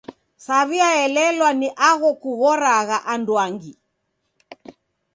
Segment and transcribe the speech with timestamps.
[0.45, 3.73] Saw'iaelelwa ni agho kughoragha anduangi.